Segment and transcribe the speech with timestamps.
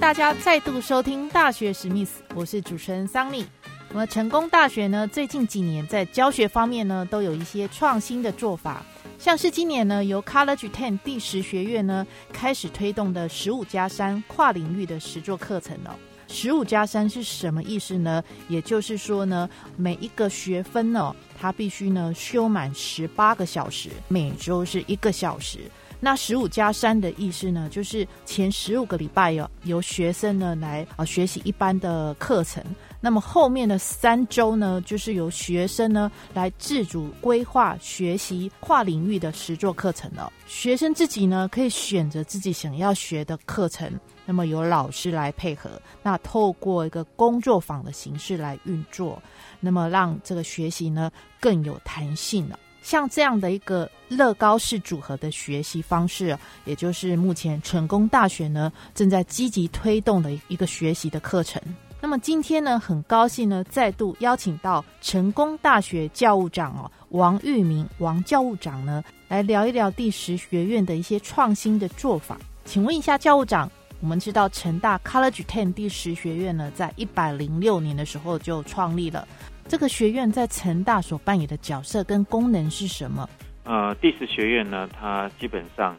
[0.00, 3.44] 大家再度收听《大学史密斯》，我是主持人桑尼。
[3.90, 8.82] 那么成功大学呢，最近几年在教学方面呢，都有一些创新的做法，
[9.18, 15.92] 像是今年呢，由 College Ten 第十学院呢开始推动的十五加三跨领域的实作课程哦。
[16.28, 18.24] 十五加三是什么意思呢？
[18.48, 25.58] 也就是说呢，每一个学分呢，它必须呢修满十八个小时，每周是一个小时。
[26.00, 32.64] 那十五加三的意思呢，就是前十五个礼拜有由学生呢来啊学习一般的课程，
[33.00, 40.32] 那么后面的三周呢，就是由学生呢来自主规划学习跨领域的实作课程了。
[40.46, 43.92] 学生自己呢可以选择自己想要学的课程，
[44.24, 45.70] 那么由老师来配合，
[46.02, 49.22] 那透过一个工作坊的形式来运作，
[49.60, 52.58] 那么让这个学习呢更有弹性了。
[52.82, 61.60] 像这样的一个乐高式组合的学习方式，也就是目前成功大学呢正在积极推动的一个学习的课程。
[62.02, 72.38] 那么今天呢，很高兴呢再度邀请到成功大学教务长哦王玉明王教务长呢来聊一聊第十学院的一些创新的做法。
[72.64, 73.70] 请问一下教务长，
[74.00, 79.28] 我们知道成大 College Ten 第十学院呢在一百零六年的时候就创立了。
[79.70, 83.30] 这个学院在成大所扮演的角色跟功能是什么？
[83.62, 85.96] 呃，第十学院呢，它基本上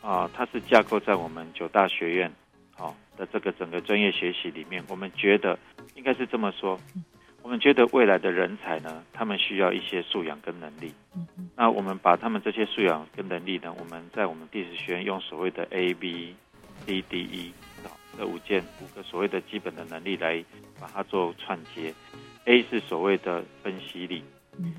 [0.00, 2.32] 啊，它是架构在我们九大学院
[2.76, 4.80] 好的这个整个专业学习里面。
[4.86, 5.58] 我们觉得
[5.96, 6.78] 应该是这么说，
[7.42, 10.94] 我们觉得未来的人才呢，他们需要一些素养跟能力。
[11.56, 16.36] 那我们把他们这些素养跟能力呢，我们在我们第十学院用所谓的 A B
[16.86, 17.52] C D E
[18.16, 20.44] 这五件五个所谓的基本的能力来
[20.80, 21.92] 把它做串接。
[22.48, 24.24] A 是所谓的分析力，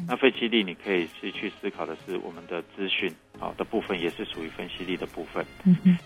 [0.08, 5.46] 那分析力你可以是去思考的是我们的资讯好的部分，也是属于分析力的部分。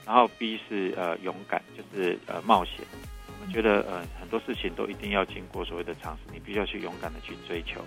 [0.06, 2.86] 然后 B 是呃勇敢，就是呃冒险。
[3.28, 7.80] 我们觉得呃很多事情都一定要经过所谓的尝试，你必须要去勇敢的去追求。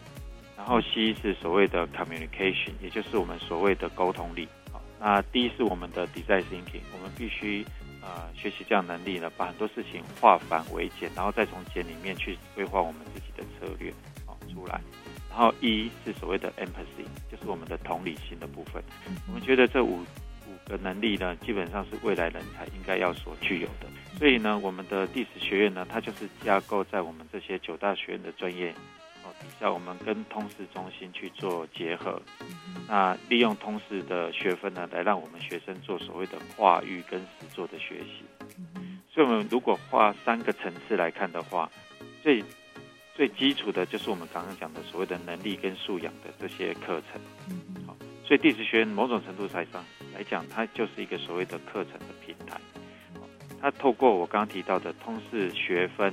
[0.56, 4.48] 然后 C 是所谓的 communication，也就是我们所谓的沟通力。
[4.72, 7.62] 好，那 D 是我们的 design thinking，我们必须。
[8.06, 13.90] 呃，学习这样能力呢，把很多事情化繁为简，然后再从简里面去规划我们自己的策略，
[14.26, 14.80] 哦，出来。
[15.28, 18.80] 然后一是所谓的 empathy，就是我们的同理心的部分。
[19.26, 23.88] 我们觉得这五五个能力呢，基本上是未来人才应该要所具有的。
[24.16, 28.72] 所以呢，我们的历史学院呢，它就是架构在我们这些九大学院的专业。
[29.40, 32.20] 底下我们跟通识中心去做结合，
[32.88, 38.24] 那利用通识的学分呢，来让我们学生做所谓的跨域跟实作的学习。
[39.12, 41.70] 所以，我们如果画三个层次来看的话，
[42.22, 42.44] 最
[43.14, 47.20] 最基础的就是我们刚刚讲的所谓的能力跟素养的这些课程。
[47.86, 49.64] 好，所以地质学院某种程度上
[50.14, 52.60] 来讲，它就是一个所谓的课程的平台。
[53.60, 56.12] 它透过我刚刚提到的通识学分，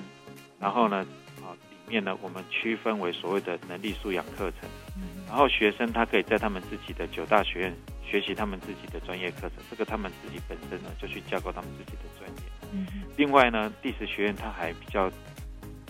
[0.60, 1.06] 然后呢？
[1.94, 4.68] 面呢，我们区分为所谓的能力素养课程，
[5.28, 7.74] 然后学生他可以在他们自己的九大学院
[8.04, 12.44] 学习他们自己的专业课程，这个他们自己本身呢就去架构他们自己的专业。
[13.16, 15.04] 另外呢，第十学院它还比较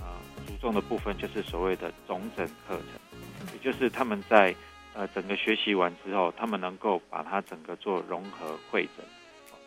[0.01, 0.05] 呃
[0.45, 3.17] 注重的部分就是所谓的总整课程，
[3.53, 4.53] 也就是他们在
[4.93, 9.05] 呃整个学习完之后，他们能够把它整个做融合会诊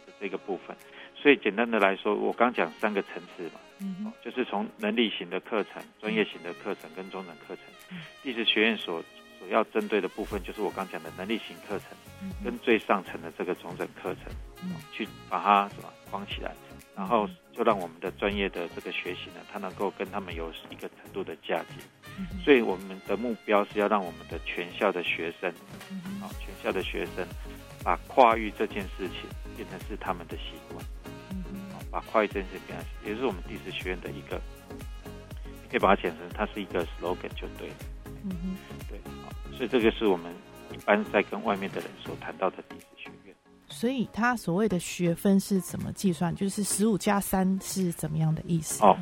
[0.07, 0.77] 的这个部分。
[1.17, 3.61] 所以简单的来说，我刚讲三个层次嘛。
[3.79, 9.05] 嗯，就是从能力型的课程、专业型的课程跟中等课程，历史学院所
[9.39, 11.89] 所要针对的部分，就是我刚讲的能力型课程，
[12.43, 14.33] 跟最上层的这个中等课程，
[14.93, 16.55] 去把它什么框起来，
[16.97, 21.75] 然后就让我们的专业的这个学习呢，它能够跟他们有一个程度的嫁接。
[22.43, 25.51] 所以我们的目标是要让我们的全校的学生，
[26.23, 27.27] 啊，全校的学生
[27.85, 30.83] 把跨域这件事情变成是他们的习惯。
[31.97, 34.39] 把跨越真实变成，也是我们第十学院的一个，
[35.63, 37.75] 你可以把它简成，它是一个 slogan 就对了。
[38.23, 38.57] 嗯哼，
[38.87, 40.31] 对，好，所以这个是我们
[40.75, 43.35] 一般在跟外面的人所谈到的第十学院。
[43.71, 46.37] 所以它所谓的学分是怎么计算？
[46.37, 48.85] 就是十五加三是怎么样的意思？
[48.85, 48.95] 哦，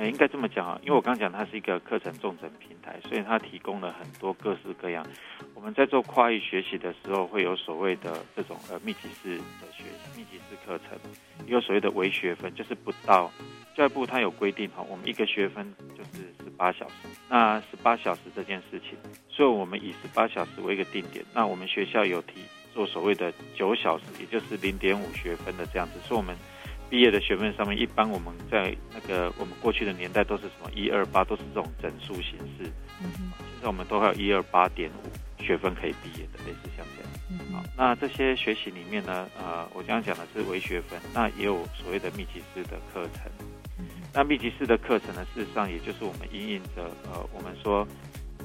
[0.00, 5.06] 呃，应该这么讲啊，因为我刚讲它是一个课程重整平台，所以它提供了很多各式各样。
[5.54, 10.98] 我们在做跨域学习的时候，会有所谓的这种呃密集式的学习、密集式课程，
[11.46, 13.30] 也有所谓的微学分，就是不到
[13.76, 16.94] 教育部它有规定哈，我们一个学分就是十八小时。
[17.28, 18.96] 那十八小时这件事情，
[19.28, 21.22] 所以我们以十八小时为一个定点。
[21.34, 22.40] 那我们学校有提
[22.72, 26.34] 做所谓的九小时，也就是零点五学分的这样子，所以我们。
[26.90, 32.70] 毕业的学分上面，一般我们在那个我们过去的年代都是什么一二八，都是这种整数形式。
[33.00, 37.10] 嗯现在我们都还有一二八点五学分可以毕业的，类似像这样。
[37.30, 37.38] 嗯。
[37.52, 43.30] 好，那这些学习里面呢，呃，我刚刚讲的是微学分，那也有所谓的密集式的课程。
[43.78, 43.84] 嗯。
[44.12, 47.86] 那密集式的课程呢，事实上也就是我们因应着呃，我们说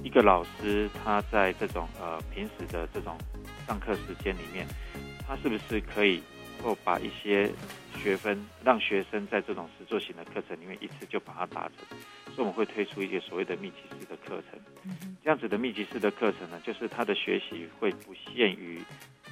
[0.03, 3.17] 一个老师他在这种呃平时的这种
[3.65, 4.67] 上课时间里面，
[5.25, 6.21] 他是不是可以？
[6.63, 7.51] 够把一些
[7.97, 11.97] 学分让学生在这种实作型的课程里面一次就把它达成，
[12.33, 14.59] 所以我们会推出一些所谓的密集式的课程。
[15.23, 18.81] 这样子的密集式的课程呢，就是他的学习会不限于，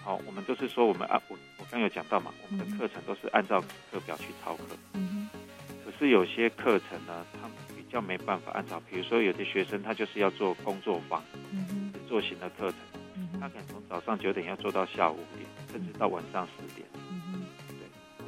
[0.03, 3.61] 好，我们都是说我们按我我刚有讲到嘛，我们的课程都是按照
[3.91, 4.63] 课表去操课。
[4.93, 5.29] 嗯
[5.85, 11.23] 可是有些课程呢，他比较没办法按照，比如说有些学生他就是要做工作坊，
[11.93, 12.79] 实作型的课程，
[13.39, 16.62] 他可能从早上九点要做到下午五点，甚至到晚上十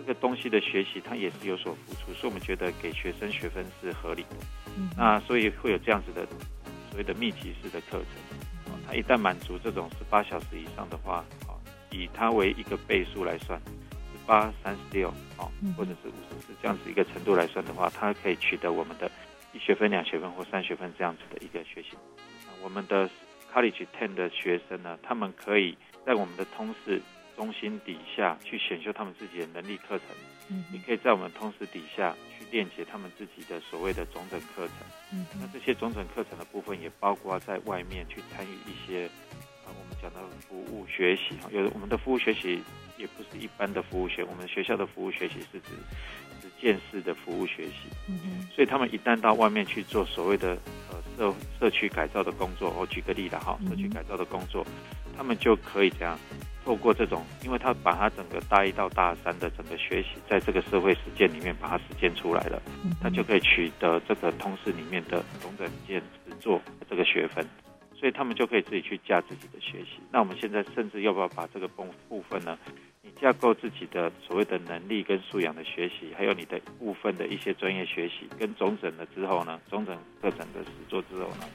[0.05, 4.35] 个东西的学习，它也是有所付出，所以我们觉得给学生学分是合理的。
[4.95, 6.25] 那所以会有这样子的
[6.89, 8.07] 所谓的密集式的课程。
[8.87, 11.57] 它一旦满足这种十八小时以上的话，啊，
[11.91, 13.59] 以它为一个倍数来算，
[13.89, 19.09] 十八、三十六，啊，或者是五十四这样子一个程度来算的话，它可以取得我们的
[19.53, 21.97] 一学分、两学分或三学分这样子的一个学习。
[22.61, 23.09] 我们的
[23.53, 25.75] College Ten 的学生呢，他们可以
[26.05, 27.01] 在我们的通识。
[27.35, 30.07] 中心底下去选修他们自己的能力课程，
[30.49, 34.75] 嗯，你可以在我们通识底下去链接他们自己的所谓的总整课程，
[35.11, 39.05] 嗯，那这些总整课程的部分也包括在外面去参与一些，
[39.65, 42.63] 啊，我们讲的服务学习哈，有的我们的服务学习
[42.97, 45.69] 也不是一般的服务学，我们学校的服务学习是指
[46.41, 50.57] 是见识的服务学习，嗯所以他们一旦到外面去做所谓的
[50.89, 54.65] 呃社社区改造的工作，我举个例子哈，社区改造的工作，
[55.17, 56.17] 他们就可以这样。
[56.65, 62.59] 透过这种，因为他把他整个大一到大三的整个学习，在这个社会实践里面把它实践出来了，
[62.99, 66.59] 他就可以取得这个通识里面的总整件实做
[66.89, 67.47] 这个学分，
[67.93, 69.99] 所以他们就可以自己去架自己的学习。
[70.11, 72.57] 那我们现在甚至要不要把这个部部分呢？
[73.03, 81.45] 你架构自己的所谓的能力跟素养的学习，还有你的部分的一些专业学习，跟总整了之后呢，总整课程的实作之后呢，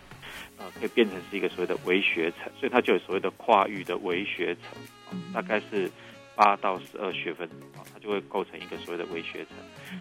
[0.58, 5.22] 呃，可以变成是一个所谓的微学程，所以它就有所谓的跨域的微学程。
[5.34, 5.90] 大概是
[6.36, 9.56] 八到十二学分啊，它就会构成一个所谓的微学程。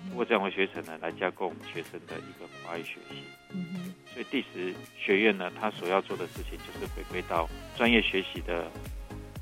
[0.07, 3.23] 通过这样微学程呢，来加构我们学生的一个跨域学习。
[3.51, 7.47] 嗯所以第十学院呢，它所要做的事情就是回归到
[7.77, 8.65] 专业学习的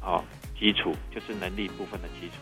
[0.02, 0.24] 啊
[0.60, 2.36] 基础，就是能力部分的基础，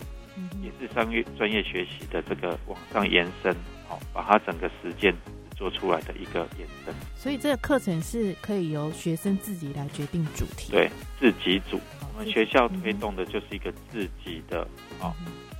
[0.62, 3.56] 也是商业专业学习的这个往上延伸，
[3.88, 5.14] 好，把它整个实践
[5.56, 6.94] 做出来的一个延伸。
[7.16, 11.80] 所以这个课程是可以由学生自己来决定主题，对，自己组。
[12.14, 14.68] 我们学校推动的就是一个自己的
[15.02, 15.14] 啊，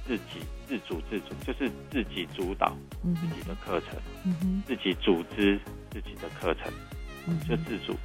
[0.08, 4.00] 自己自主自主，就是自己主导自己的课程，
[4.66, 5.60] 自己组织
[5.92, 6.72] 自己的课程，
[7.48, 8.05] 就自主自主。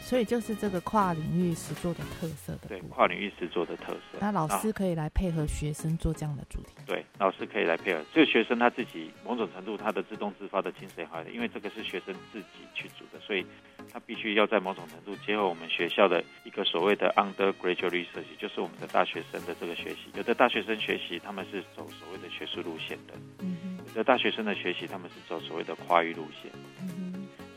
[0.00, 4.18] 所以就是这个跨领域实作的特色的，对跨领域实作的特色。
[4.20, 6.74] 那老师可以来配合学生做这样的主题。
[6.84, 8.02] 对，老师可以来配合。
[8.12, 13.46] 这个学生他自己某种程度他的自动自发的精神好的，因为这个是学生自己去组的，所以
[13.92, 20.10] 他必须要在某种程度结合我们学校的一个所谓的 undergraduate research，就是我们的大学生的这个学习。
[20.14, 26.50] 有的大学生学习他们是走所谓的学术路线的，嗯有的大学生的学习他们是走所谓的跨域路线。
[26.80, 26.99] 嗯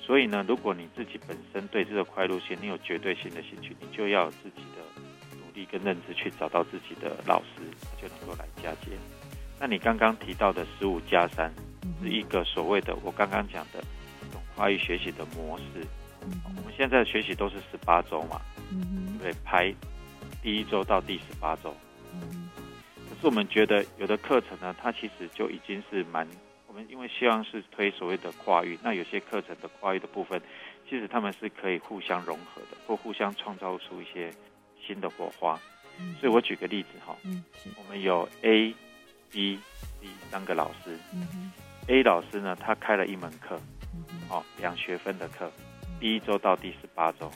[0.05, 4.83] 所以呢，如果你自己本身对这个快路线你有绝对性的兴趣，你就要有自己的
[5.37, 7.61] 努力跟认知去找到自己的老师，
[8.01, 8.91] 就能够来嫁接。
[9.57, 11.49] 那你刚刚提到的十五加三
[12.01, 13.81] 是一个所谓的我刚刚讲的
[14.19, 15.87] 这种跨域学习的模式。
[16.43, 18.77] 我们现在的学习都是十八周嘛，对
[19.17, 19.73] 不对，排
[20.41, 21.73] 第一周到第十八周。
[23.09, 26.27] 可是我们觉得有的课程呢，它其实就已经是蛮。
[26.89, 30.41] 因为希望是推所谓的跨域，那有些课程的跨域的部分，
[30.89, 34.31] 其实他们是可以互相融合的，或互相创造出一些
[34.85, 35.59] 新的火花。
[36.19, 37.15] 所以我举个例子哈，
[37.77, 38.73] 我们有 A、
[39.31, 39.59] B、
[40.01, 40.97] C 三个老师。
[41.87, 43.59] A 老师呢，他开了一门课，
[44.29, 45.51] 哦，两学分的课，
[45.99, 47.31] 第一周到第十八周。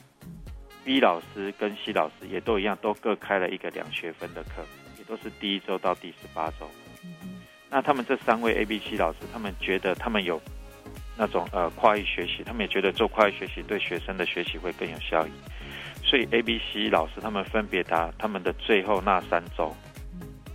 [0.83, 4.65] B 老师跟 C 老师也都一样，都各开了一个两学分的课，
[4.97, 6.69] 也都是第一周到第十八周。
[7.69, 10.41] 那他们这三位 A、B、C 老师，他们觉得他们有
[11.17, 15.31] 那种呃跨域学习，他们也觉得做跨域学习对学生的学习会更有效益。
[16.03, 19.75] 所以 A、B、C 老师他们分别答他们的最后那三周，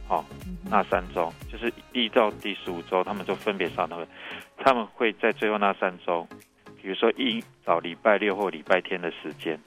[0.09, 0.25] 好，
[0.71, 4.09] 那三周就是一到第十五周，他们就分别上那个，
[4.57, 6.27] 他们会在最后那三周，
[6.81, 9.61] 比如说一早礼拜六或礼拜天的时间，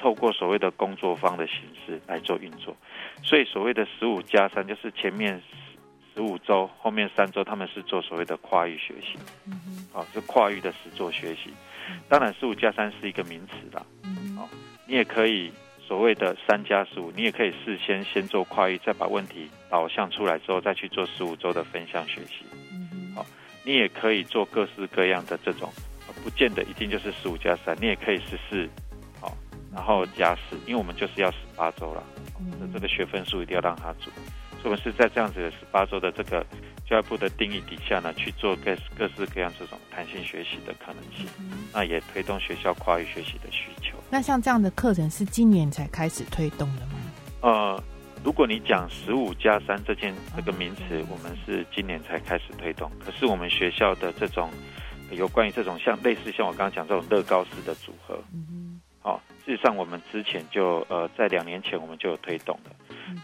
[0.00, 2.76] 透过所谓的工作坊的形式来做运作。
[3.22, 5.40] 所以所谓的十五加三，就是前面
[6.18, 9.16] 十五周，后面三周他们是做所谓的跨域学习，
[9.92, 11.54] 好，是跨域的实作学习。
[12.08, 13.86] 当然，十五加三是一个名词啦，
[14.36, 14.48] 好。
[14.84, 22.44] 你也可以所谓的三加十五，你也可以事先先做跨域，再把问题导向出来之后，再去做十五周的分项学习。
[23.14, 23.24] 好，
[23.62, 25.72] 你也可以做各式各样的这种，
[26.24, 28.68] 不见得一定就是十五加三，你也可以十四，
[29.20, 29.36] 好，
[29.72, 32.02] 然后加四，因为我们就是要十八周了，
[32.58, 34.12] 那这个学分数一定要让他做，
[34.60, 36.44] 所以我们是在这样子的十八周的这个。
[36.88, 41.26] 教育部的定义底下呢，去做各各式各样这种弹性学习的可能性，
[41.70, 43.98] 那也推动学校跨域学习的需求。
[44.08, 46.92] 那像这样的课程是今年才开始推动的吗？
[47.42, 47.84] 呃，
[48.24, 52.90] 如果你讲十五加三这件这个名词，我们是今年才开始推动。
[53.04, 54.48] 可是我们学校的这种
[55.10, 62.70] 有关于这种像类似像我刚刚讲这种乐高式的组合，嗯，好，事实上我们之前就呃在两年前我们就有推动的。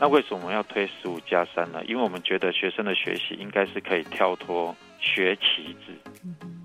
[0.00, 1.82] 那为什么要推十五加三呢？
[1.86, 5.94] 因为我们觉得学生的学习应该是可以跳脱学期制。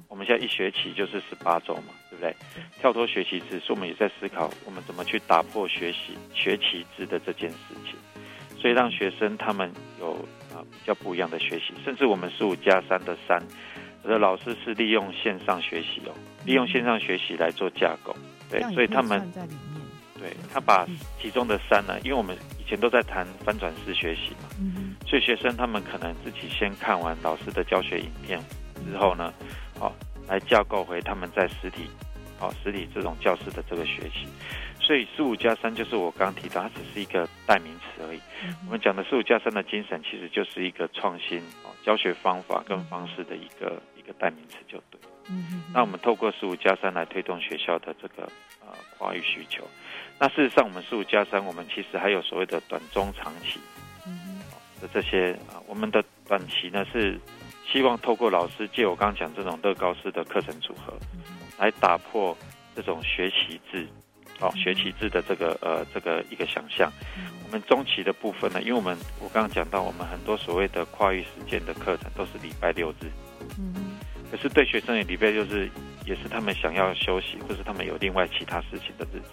[0.07, 2.35] 我们现在一学期就是十八周嘛，对不对？
[2.79, 7.95] 跳脱学期制，所以我们也在思考我们怎么去打破学习学期制的这件事情，
[8.59, 10.13] 所以让学生他们有
[10.53, 11.73] 啊比较不一样的学习。
[11.85, 13.41] 甚至我们十五加三的三，
[14.03, 16.11] 我的老师是利用线上学习哦，
[16.45, 18.13] 利用线上学习来做架构，
[18.49, 19.31] 对，所以他们
[20.19, 20.85] 对他把
[21.21, 22.35] 其中的三呢，因为我们。
[22.69, 24.47] 以前都在谈翻转式学习嘛，
[25.07, 28.39] 所以学生他们可能自己先看完老师的教学影片
[28.85, 29.33] 之后呢，
[29.79, 29.91] 好
[30.27, 31.89] 来架构回他们在实体，
[32.37, 34.27] 好实体这种教室的这个学习。
[34.79, 38.19] 所以十五加三就是我刚刚提到，它只是一个代名词而已。
[38.67, 45.01] 我们讲的十五加三的精神，其实就是一个创新哦教学方法跟方式的一个一个代名词就对。
[45.73, 49.67] 那我们透过十五加三来推动学校的这个呃跨域需求。
[50.19, 53.57] 那事实上，我们十五加三，我们其实还有所谓的短中长期
[54.81, 55.55] 的这些啊。
[55.65, 57.17] 我们的短期呢是
[57.71, 60.93] 希望透过老师借我刚刚讲这种乐高式的课程组合，
[61.57, 62.37] 来打破
[62.75, 63.87] 这种学习制，
[64.41, 66.91] 哦，学习制的这个呃这个一个想象。
[67.45, 73.09] 我们中期的部分呢，因为我们我刚刚讲到，我们很多所谓的跨域实践的课程都是礼拜六日，
[73.57, 73.97] 嗯，
[74.29, 75.69] 可是对学生也礼拜六日
[76.09, 79.29] 也是他们想要休息，或是他们有另外其他事情的日子。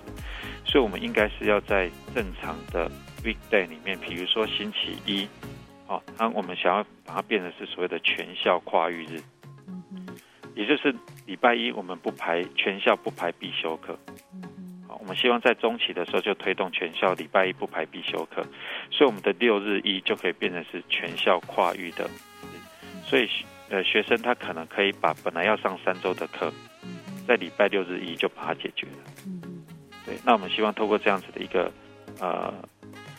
[0.66, 2.90] 所以，我们应该是要在正常的
[3.24, 5.26] weekday 里面，比如说星期一，
[5.86, 9.22] 哦，那我们想要把它变成是所谓的全校跨域日，
[9.66, 10.06] 嗯
[10.54, 13.98] 也就是礼拜一我们不排全校不排必修课，
[14.34, 18.42] 嗯好，我们希望在中期的时候就推动全校礼拜一不排必修课，
[18.90, 22.10] 所以我们的六日一就可以变成是全校跨域的，
[23.02, 23.28] 所以
[23.68, 26.52] 呃学生他可能可以把本来要上三周的课，
[27.26, 28.98] 在礼拜六日一就把它解决了。
[30.04, 31.72] 对，那我们希望透过这样子的一个
[32.20, 32.52] 呃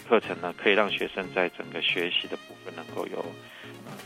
[0.07, 3.25] 课程呢，可以让学生在整个学习的部分能够有。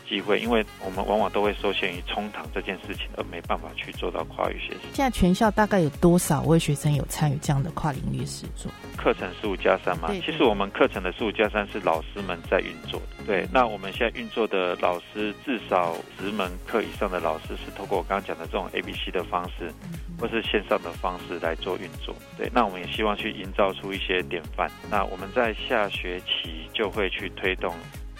[0.08, 4.80] 机会，因为我们往往都会受限于冲堂这件事情，而没办法去做到跨域学习。
[4.92, 8.70] 现在全校大概有多少位学生有参与这样的跨领域实作？
[8.96, 13.24] 课程十五加三嘛，其实我们课程的十五加三是老师们在运作的。
[13.26, 19.72] 对，那我们现在运作的老师至少十门课以上的老师是透过我刚刚讲的这种 A B C 的方式，
[20.18, 22.14] 或是线上的方式来做运作。
[22.36, 24.70] 对，那我们也希望去营造出一些典范。
[24.90, 27.74] 那我们在下学期就会去推动。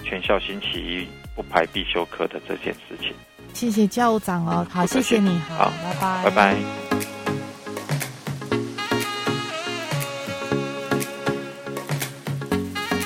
[0.04, 3.12] 全校星期一不排必修课的这件事情，
[3.54, 6.56] 谢谢教务长哦，好，谢谢你，好，拜拜，拜拜。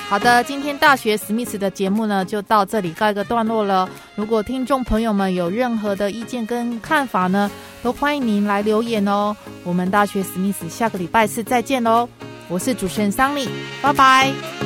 [0.09, 3.89] 好的，今天大学史密斯的节目呢，就到这里告一个段落了。
[4.15, 7.51] 如果听众朋友们有任何的意见跟看法呢，
[7.83, 9.35] 都欢迎您来留言哦。
[9.65, 12.07] 我们大学史密斯下个礼拜四再见喽，
[12.47, 13.49] 我是主持人桑尼，
[13.81, 14.56] 拜拜。